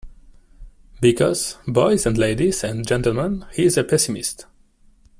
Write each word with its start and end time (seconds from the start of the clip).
Because, 0.99 1.59
boys 1.67 2.07
and 2.07 2.17
ladies 2.17 2.63
and 2.63 2.87
gentlemen, 2.87 3.45
he 3.53 3.65
is 3.65 3.77
a 3.77 3.83
pessimist. 3.83 4.47